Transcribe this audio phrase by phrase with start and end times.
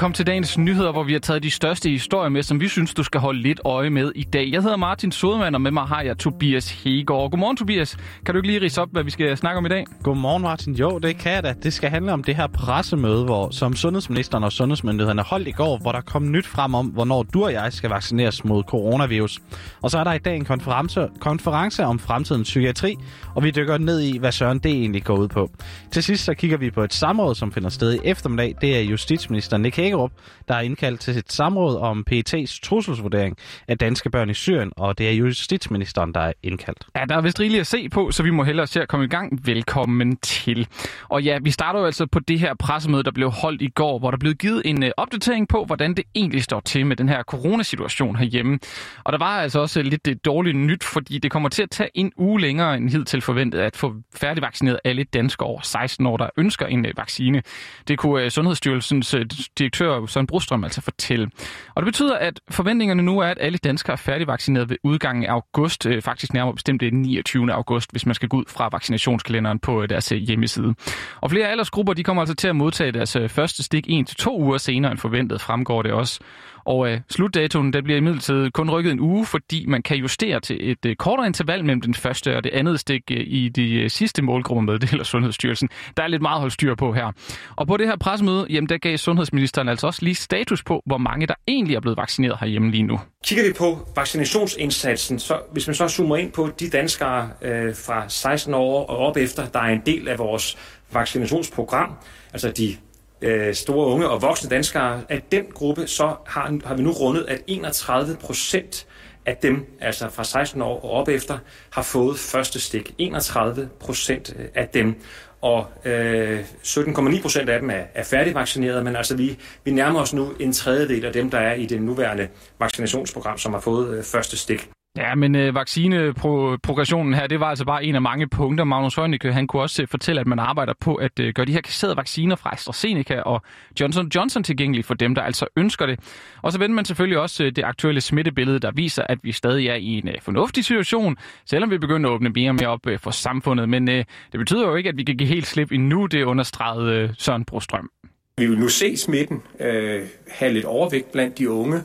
[0.00, 2.94] Velkommen til dagens nyheder, hvor vi har taget de største historier med, som vi synes,
[2.94, 4.50] du skal holde lidt øje med i dag.
[4.52, 7.30] Jeg hedder Martin Sodemann, og med mig har jeg Tobias Hegård.
[7.30, 7.96] Godmorgen, Tobias.
[8.26, 9.84] Kan du ikke lige rise op, hvad vi skal snakke om i dag?
[10.02, 10.74] Godmorgen, Martin.
[10.74, 11.54] Jo, det kan jeg da.
[11.62, 15.78] Det skal handle om det her pressemøde, hvor, som sundhedsministeren og sundhedsmyndighederne holdt i går,
[15.78, 19.40] hvor der kom nyt frem om, hvornår du og jeg skal vaccineres mod coronavirus.
[19.82, 22.96] Og så er der i dag en konference, konference om fremtidens psykiatri,
[23.34, 25.50] og vi dykker ned i, hvad Søren det egentlig går ud på.
[25.92, 28.54] Til sidst så kigger vi på et samråd, som finder sted i eftermiddag.
[28.60, 30.12] Det er justitsminister Nick Hagerup,
[30.48, 33.36] der er indkaldt til et samråd om PET's trusselsvurdering
[33.68, 36.86] af danske børn i Syrien, og det er justitsministeren, der er indkaldt.
[36.96, 39.04] Ja, der er vist rigeligt at se på, så vi må hellere se at komme
[39.04, 39.46] i gang.
[39.46, 40.68] Velkommen til.
[41.08, 43.98] Og ja, vi starter jo altså på det her pressemøde, der blev holdt i går,
[43.98, 47.08] hvor der blev givet en uh, opdatering på, hvordan det egentlig står til med den
[47.08, 48.58] her coronasituation herhjemme.
[49.04, 51.70] Og der var altså også lidt øh, det dårlige nyt, fordi det kommer til at
[51.70, 56.16] tage en uge længere end hidtil forventet at få færdigvaccineret alle danskere over 16 år,
[56.16, 57.42] der ønsker en øh, vaccine.
[57.88, 59.14] Det kunne Sundhedsstyrelsens
[59.58, 61.30] direktør direktør Søren Brostrøm altså fortælle.
[61.74, 65.32] Og det betyder, at forventningerne nu er, at alle danskere er færdigvaccineret ved udgangen af
[65.32, 67.52] august, øh, faktisk nærmere bestemt den 29.
[67.52, 70.74] august, hvis man skal gå ud fra vaccinationskalenderen på øh, deres øh, hjemmeside.
[71.20, 74.58] Og flere aldersgrupper de kommer altså til at modtage deres øh, første stik 1-2 uger
[74.58, 76.20] senere end forventet, fremgår det også.
[76.64, 80.70] Og øh, slutdatoen der bliver imidlertid kun rykket en uge, fordi man kan justere til
[80.70, 83.90] et øh, kortere interval mellem den første og det andet stik øh, i de øh,
[83.90, 85.68] sidste målgrupper med, det eller Sundhedsstyrelsen.
[85.96, 87.12] Der er lidt meget at holde styr på her.
[87.56, 90.98] Og på det her pressemøde, jamen, der gav Sundhedsministeren altså også lige status på, hvor
[90.98, 93.00] mange der egentlig er blevet vaccineret herhjemme lige nu.
[93.24, 98.04] Kigger vi på vaccinationsindsatsen, så hvis man så zoomer ind på de danskere øh, fra
[98.08, 100.58] 16 år og op efter, der er en del af vores
[100.92, 101.92] vaccinationsprogram,
[102.32, 102.76] altså de
[103.22, 107.26] øh, store unge og voksne danskere, at den gruppe, så har, har vi nu rundet,
[107.28, 108.86] at 31 procent
[109.26, 111.38] af dem, altså fra 16 år og op efter,
[111.70, 112.94] har fået første stik.
[112.98, 114.94] 31 procent øh, af dem.
[115.40, 120.12] Og øh, 17,9 procent af dem er, er færdigvaccineret, men altså vi, vi nærmer os
[120.12, 124.04] nu en tredjedel af dem, der er i det nuværende vaccinationsprogram, som har fået øh,
[124.04, 124.70] første stik.
[124.96, 128.64] Ja, men øh, vaccineprogressionen her, det var altså bare en af mange punkter.
[128.64, 131.52] Magnus Heunicke, han kunne også øh, fortælle, at man arbejder på at øh, gøre de
[131.52, 133.42] her kasserede vacciner fra AstraZeneca og
[133.80, 136.00] Johnson Johnson tilgængelige for dem, der altså ønsker det.
[136.42, 139.66] Og så vender man selvfølgelig også øh, det aktuelle smittebillede, der viser, at vi stadig
[139.66, 142.86] er i en øh, fornuftig situation, selvom vi begynder at åbne mere og mere op
[142.86, 143.68] øh, for samfundet.
[143.68, 146.94] Men øh, det betyder jo ikke, at vi kan give helt slip endnu, det understregede
[146.94, 147.90] øh, Søren Brostrøm.
[148.38, 151.82] Vi vil nu se smitten øh, have lidt overvægt blandt de unge,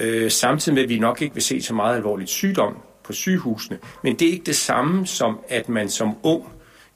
[0.00, 3.78] øh, samtidig med, at vi nok ikke vil se så meget alvorligt sygdom på sygehusene.
[4.02, 6.44] Men det er ikke det samme som, at man som ung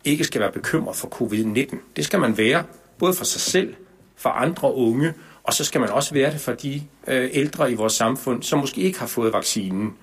[0.05, 1.77] ikke skal være bekymret for covid-19.
[1.97, 2.65] Det skal man være,
[2.99, 3.75] både for sig selv,
[4.17, 7.75] for andre unge, og så skal man også være det for de øh, ældre i
[7.75, 9.95] vores samfund, som måske ikke har fået vaccinen,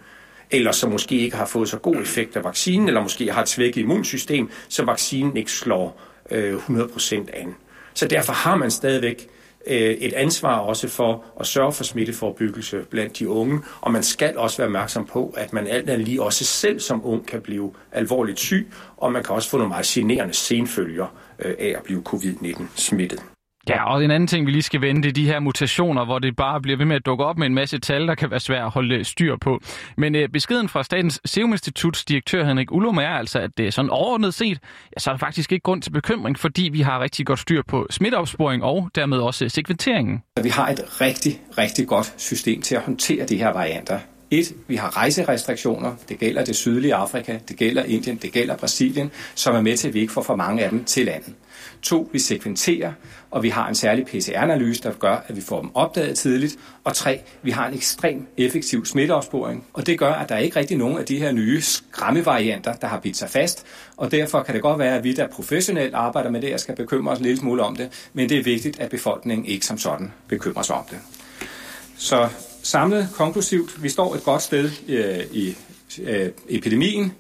[0.52, 3.50] eller som måske ikke har fået så god effekt af vaccinen, eller måske har et
[3.50, 6.02] svækket immunsystem, så vaccinen ikke slår
[6.32, 7.56] øh, 100% an.
[7.94, 9.28] Så derfor har man stadigvæk
[9.68, 14.38] Øh, et ansvar også for at sørge for smitteforebyggelse blandt de unge, og man skal
[14.38, 17.74] også være opmærksom på, at man alt andet lige også selv som ung kan blive
[17.92, 18.68] alvorligt syg,
[18.98, 23.35] og man kan også få nogle meget generende senfølger øh, af at blive covid-19 smittet.
[23.70, 26.20] Ja, og en anden ting, vi lige skal vende, det er de her mutationer, hvor
[26.20, 28.40] det bare bliver ved med at dukke op med en masse tal, der kan være
[28.40, 29.60] svært at holde styr på.
[29.98, 33.72] Men øh, beskeden fra Statens Serum Instituts direktør Henrik Ullum er altså, at det er
[33.72, 34.60] sådan overordnet set,
[34.96, 37.62] ja, så er der faktisk ikke grund til bekymring, fordi vi har rigtig godt styr
[37.68, 40.24] på smitteopsporing og dermed også sekventeringen.
[40.44, 44.00] Vi har et rigtig, rigtig godt system til at håndtere de her varianter.
[44.32, 45.96] Et, vi har rejserestriktioner.
[46.10, 49.88] Det gælder det sydlige Afrika, det gælder Indien, det gælder Brasilien, som er med til,
[49.88, 51.34] at vi ikke får for mange af dem til landet.
[51.82, 52.94] To, vi sekventerer,
[53.32, 56.58] og vi har en særlig PCR-analyse, der gør, at vi får dem opdaget tidligt.
[56.84, 60.78] Og tre, vi har en ekstrem effektiv smitteopsporing, og det gør, at der ikke rigtig
[60.78, 63.66] nogen af de her nye skræmmevarianter, der har bidt sig fast.
[63.98, 66.76] Og derfor kan det godt være, at vi, der professionelt arbejder med det, jeg skal
[66.76, 69.78] bekymre os en lille smule om det, men det er vigtigt, at befolkningen ikke som
[69.78, 70.98] sådan bekymrer sig om det.
[71.98, 72.30] Så
[72.66, 75.56] samlet konklusivt, vi står et godt sted øh, i
[76.02, 77.14] øh, epidemien.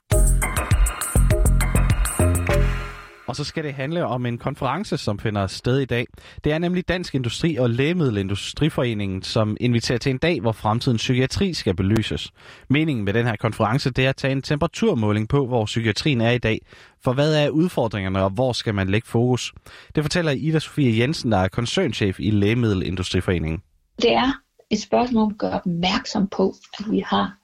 [3.27, 6.05] Og så skal det handle om en konference, som finder sted i dag.
[6.43, 11.53] Det er nemlig Dansk Industri og Lægemiddelindustriforeningen, som inviterer til en dag, hvor fremtidens psykiatri
[11.53, 12.31] skal belyses.
[12.69, 16.31] Meningen med den her konference, det er at tage en temperaturmåling på, hvor psykiatrien er
[16.31, 16.59] i dag.
[17.03, 19.53] For hvad er udfordringerne, og hvor skal man lægge fokus?
[19.95, 23.61] Det fortæller Ida Sofie Jensen, der er koncernchef i Lægemiddelindustriforeningen.
[24.01, 27.37] Det er et spørgsmål om at gøre opmærksom på, at vi har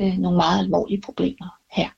[0.00, 1.88] øh, nogle meget alvorlige problemer her.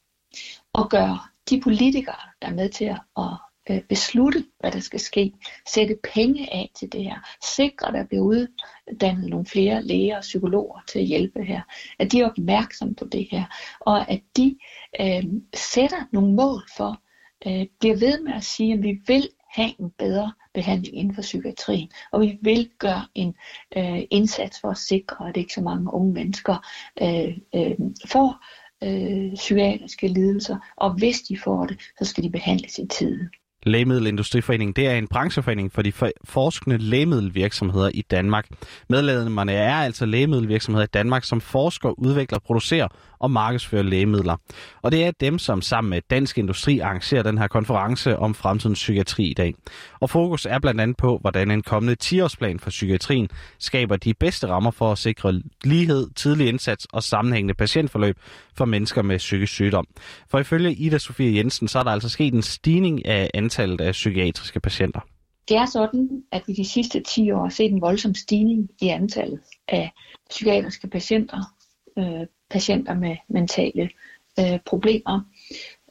[0.73, 1.19] Og gøre
[1.51, 2.85] de politikere, der er med til
[3.17, 3.33] at
[3.71, 5.33] øh, beslutte, hvad der skal ske,
[5.69, 7.21] sætte penge af til det her,
[7.57, 11.63] sikre, at der bliver uddannet nogle flere læger og psykologer til at hjælpe her,
[11.99, 13.45] at de er opmærksomme på det her,
[13.81, 14.59] og at de
[15.01, 15.25] øh,
[15.55, 17.03] sætter nogle mål for,
[17.47, 21.23] øh, bliver ved med at sige, at vi vil have en bedre behandling inden for
[21.23, 23.35] psykiatrien, og vi vil gøre en
[23.77, 26.67] øh, indsats for at sikre, at ikke så mange unge mennesker
[27.03, 28.45] øh, øh, får
[28.85, 33.31] øh, psykiatriske lidelser, og hvis de får det, så skal de behandles i tiden.
[33.63, 35.93] Lægemiddelindustriforeningen, det er en brancheforening for de
[36.25, 38.49] forskende lægemiddelvirksomheder i Danmark.
[38.89, 42.89] Medlemmerne er altså lægemiddelvirksomheder i Danmark, som forsker, udvikler, producerer
[43.21, 44.37] og markedsføre lægemidler.
[44.83, 48.79] Og det er dem, som sammen med Dansk Industri arrangerer den her konference om fremtidens
[48.79, 49.55] psykiatri i dag.
[50.01, 53.29] Og fokus er blandt andet på, hvordan en kommende 10-årsplan for psykiatrien
[53.59, 58.17] skaber de bedste rammer for at sikre lighed, tidlig indsats og sammenhængende patientforløb
[58.57, 59.87] for mennesker med psykisk sygdom.
[60.31, 63.93] For ifølge Ida Sofie Jensen, så er der altså sket en stigning af antallet af
[63.93, 65.01] psykiatriske patienter.
[65.49, 68.89] Det er sådan, at vi de sidste 10 år har set en voldsom stigning i
[68.89, 69.93] antallet af
[70.31, 71.55] psykiatriske patienter,
[71.99, 73.91] øh, patienter med mentale
[74.39, 75.21] øh, problemer.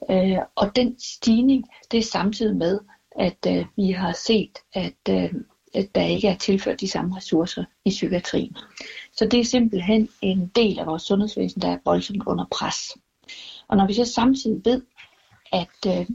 [0.09, 2.79] Øh, og den stigning, det er samtidig med,
[3.11, 5.33] at øh, vi har set, at, øh,
[5.73, 8.57] at der ikke er tilført de samme ressourcer i psykiatrien.
[9.13, 12.97] Så det er simpelthen en del af vores sundhedsvæsen, der er voldsomt under pres.
[13.67, 14.81] Og når vi så samtidig ved,
[15.51, 16.07] at, øh,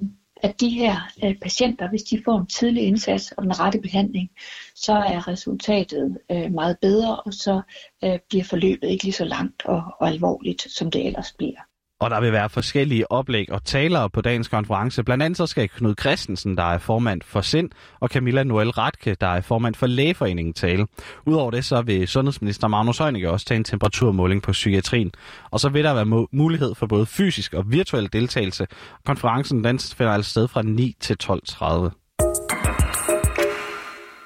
[0.43, 4.31] at de her øh, patienter, hvis de får en tidlig indsats og den rette behandling,
[4.75, 7.63] så er resultatet øh, meget bedre, og så
[8.05, 11.72] øh, bliver forløbet ikke lige så langt og, og alvorligt, som det ellers bliver.
[12.03, 15.03] Og der vil være forskellige oplæg og talere på dagens konference.
[15.05, 17.71] Blandt andet så skal Knud Christensen, der er formand for SIND,
[18.01, 20.87] og Camilla Noel Ratke, der er formand for Lægeforeningen, tale.
[21.27, 25.13] Udover det så vil sundhedsminister Magnus Heunicke også tage en temperaturmåling på psykiatrien.
[25.51, 28.67] Og så vil der være mulighed for både fysisk og virtuel deltagelse.
[29.07, 32.02] Konferencen den finder altså sted fra 9 til 12.30.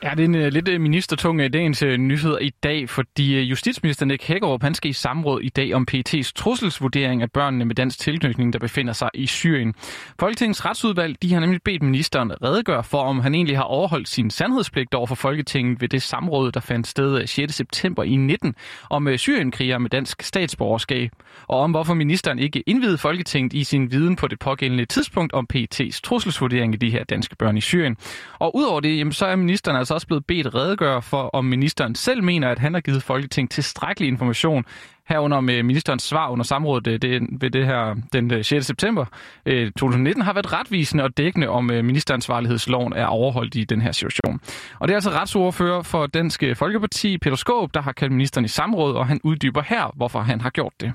[0.06, 2.88] Ja, det er en uh, lidt øh, ministertung uh, dagens uh, øh, nyheder i dag,
[2.88, 7.32] fordi uh, justitsminister Nick Hækkerup, han skal i samråd i dag om PET's trusselsvurdering af
[7.32, 9.74] børnene med dansk tilknytning, der befinder sig i Syrien.
[10.20, 14.30] Folketingets retsudvalg, de har nemlig bedt ministeren redegøre for, om han egentlig har overholdt sin
[14.30, 17.54] sandhedspligt over for Folketinget ved det samråd, der fandt sted 6.
[17.54, 18.54] september i 19
[18.90, 21.10] om uh, med dansk statsborgerskab,
[21.48, 25.46] og om hvorfor ministeren ikke indvidede Folketinget i sin viden på det pågældende tidspunkt om
[25.54, 27.96] PET's trusselsvurdering af de her danske børn i Syrien.
[28.38, 31.94] Og udover det, jamen, så er ministeren altså også blevet bedt redegøre for, om ministeren
[31.94, 34.64] selv mener, at han har givet Folketinget tilstrækkelig information
[35.08, 38.66] herunder med ministerens svar under samrådet øh, det, ved det her den øh, 6.
[38.66, 39.04] September
[39.46, 44.40] øh, 2019 har været retvisende og dækkende, om ministeransvarlighedsloven er overholdt i den her situation.
[44.78, 48.49] Og det er altså retsordfører for Dansk Folkeparti, Peter Skåb, der har kaldt ministeren i
[48.49, 50.92] samråd, og han uddyber her, hvorfor han har gjort det.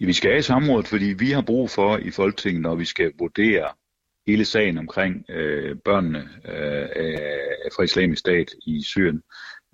[0.00, 3.12] Vi skal have i samrådet, fordi vi har brug for i Folketinget, når vi skal
[3.18, 3.64] vurdere
[4.26, 6.88] hele sagen omkring øh, børnene øh,
[7.76, 9.22] fra islamisk stat i Syrien.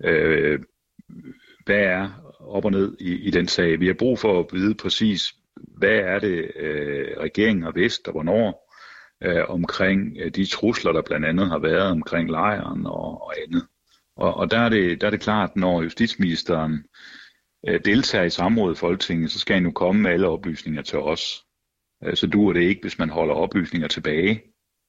[0.03, 0.59] Øh,
[1.65, 2.09] hvad er
[2.39, 3.79] op og ned i, i den sag?
[3.79, 8.11] Vi har brug for at vide præcis, hvad er det, øh, regeringen har vidst og
[8.11, 8.71] hvornår
[9.23, 13.67] øh, omkring øh, de trusler, der blandt andet har været omkring lejren og, og andet.
[14.15, 16.83] Og, og der, er det, der er det klart, når justitsministeren
[17.67, 20.99] øh, deltager i samrådet i Folketinget, så skal han jo komme med alle oplysninger til
[20.99, 21.45] os.
[22.05, 24.41] Øh, så duer det ikke, hvis man holder oplysninger tilbage,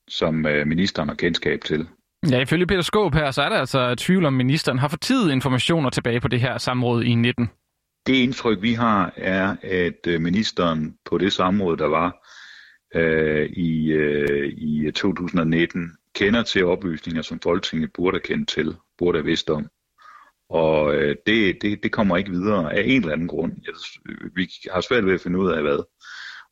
[0.09, 1.89] som øh, ministeren har kendskab til.
[2.31, 5.91] Ja, ifølge Peter Skåb her, så er der altså tvivl om, ministeren har tid informationer
[5.91, 7.49] tilbage på det her samråd i 19.
[8.07, 12.29] Det indtryk, vi har, er, at øh, ministeren på det samråd, der var
[12.95, 19.19] øh, i, øh, i 2019, kender til oplysninger, som Folketinget burde have kendt til, burde
[19.19, 19.69] have vidst om.
[20.51, 23.53] Og øh, det, det, det kommer ikke videre af en eller anden grund.
[23.67, 23.75] Jeg,
[24.35, 25.79] vi har svært ved at finde ud af hvad.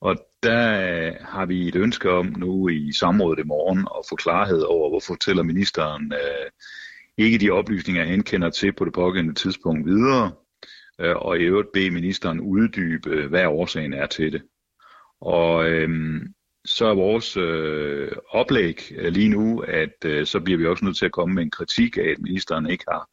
[0.00, 4.16] Og der øh, har vi et ønske om nu i samrådet i morgen at få
[4.16, 6.50] klarhed over, hvorfor fortæller ministeren øh,
[7.18, 10.32] ikke de oplysninger, han kender til på det pågældende tidspunkt videre,
[10.98, 14.42] øh, og i øvrigt bede ministeren uddybe, hvad årsagen er til det.
[15.20, 16.20] Og øh,
[16.64, 20.96] så er vores øh, oplæg øh, lige nu, at øh, så bliver vi også nødt
[20.96, 23.08] til at komme med en kritik af, at ministeren ikke har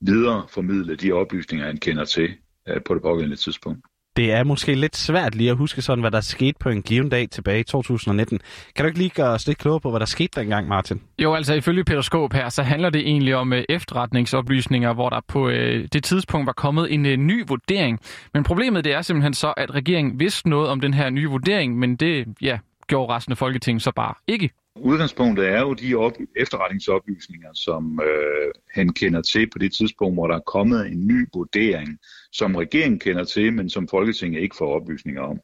[0.00, 2.34] videreformidlet de oplysninger, han kender til
[2.68, 3.86] øh, på det pågældende tidspunkt.
[4.16, 7.08] Det er måske lidt svært lige at huske sådan, hvad der skete på en given
[7.08, 8.40] dag tilbage i 2019.
[8.76, 11.00] Kan du ikke lige gøre os lidt klogere på, hvad der skete dengang, Martin?
[11.18, 15.20] Jo, altså ifølge Peter Skåb her, så handler det egentlig om øh, efterretningsoplysninger, hvor der
[15.28, 18.00] på øh, det tidspunkt var kommet en øh, ny vurdering.
[18.34, 21.78] Men problemet det er simpelthen så, at regeringen vidste noget om den her nye vurdering,
[21.78, 24.50] men det ja, gjorde resten af Folketinget så bare ikke.
[24.76, 30.26] Udgangspunktet er jo de op- efterretningsoplysninger, som øh, han kender til på det tidspunkt, hvor
[30.26, 31.98] der er kommet en ny vurdering,
[32.32, 35.40] som regeringen kender til, men som Folketinget ikke får oplysninger om.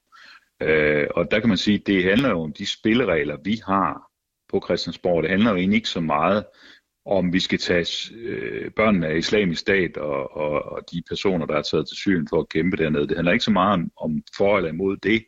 [0.62, 4.02] Øh, og der kan man sige, at det handler jo om de spilleregler, vi har
[4.50, 5.23] på Christiansborg.
[5.23, 6.44] Det handler jo egentlig ikke så meget
[7.06, 11.56] om vi skal tage øh, børnene af islamisk stat og, og, og de personer, der
[11.56, 13.08] er taget til Syrien for at kæmpe dernede.
[13.08, 15.25] Det handler ikke så meget om, om for eller imod det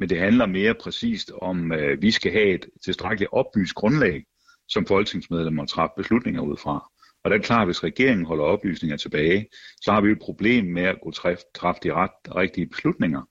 [0.00, 4.24] men det handler mere præcist om, øh, vi skal have et tilstrækkeligt oplyst grundlag,
[4.68, 6.90] som folketingsmedlemmer træffe beslutninger ud fra.
[7.24, 9.46] Og det er klart, at hvis regeringen holder oplysninger tilbage,
[9.80, 13.22] så har vi et problem med at kunne træffe, træffe de ret, rigtige beslutninger.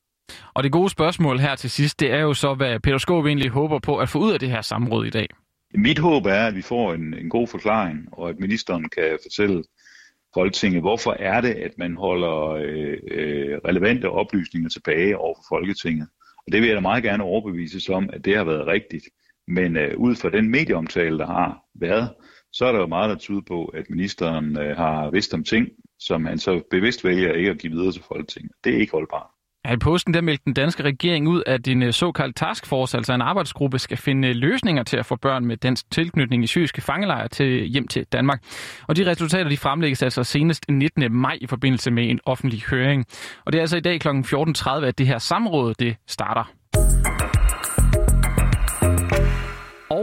[0.54, 3.50] Og det gode spørgsmål her til sidst, det er jo så, hvad Peter Skåb egentlig
[3.50, 5.28] håber på at få ud af det her samråd i dag.
[5.74, 9.64] Mit håb er, at vi får en, en god forklaring, og at ministeren kan fortælle
[10.34, 16.08] Folketinget, hvorfor er det, at man holder øh, øh, relevante oplysninger tilbage over for Folketinget.
[16.46, 19.06] Og det vil jeg da meget gerne overbevises om, at det har været rigtigt.
[19.48, 22.14] Men øh, ud fra den medieomtale, der har været,
[22.52, 25.68] så er der jo meget, der tyder på, at ministeren øh, har vidst om ting,
[26.00, 28.52] som han så bevidst vælger ikke at give videre til Folketinget.
[28.64, 29.28] Det er ikke holdbart.
[29.70, 33.14] Ja, I posten der meldte den danske regering ud, at en øh, såkaldt taskforce, altså
[33.14, 36.82] en arbejdsgruppe, skal finde øh, løsninger til at få børn med dansk tilknytning i syriske
[36.82, 38.44] fangelejre til øh, hjem til Danmark.
[38.88, 41.12] Og de resultater de fremlægges altså senest 19.
[41.12, 43.06] maj i forbindelse med en offentlig høring.
[43.46, 44.08] Og det er altså i dag kl.
[44.08, 46.52] 14.30, at det her samråd det starter.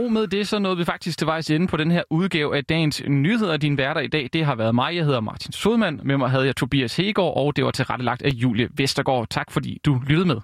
[0.07, 2.65] Og med det så nåede vi faktisk til vejs ende på den her udgave af
[2.65, 3.57] dagens nyheder.
[3.57, 4.95] Din værter i dag, det har været mig.
[4.95, 5.99] Jeg hedder Martin Sodman.
[6.03, 9.27] Med mig havde jeg Tobias Hegård, og det var tilrettelagt af Julie Vestergaard.
[9.29, 10.41] Tak fordi du lyttede med.